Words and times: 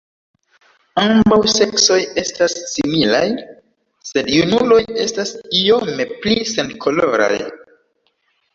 Ambaŭ 1.01 1.37
seksoj 1.55 1.97
estas 2.21 2.55
similaj, 2.71 3.21
sed 4.13 4.33
junuloj 4.39 4.81
estas 5.05 5.37
iome 5.63 6.11
pli 6.27 6.37
senkoloraj. 6.57 7.33